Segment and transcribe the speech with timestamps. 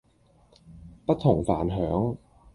[1.05, 2.17] 不同凡響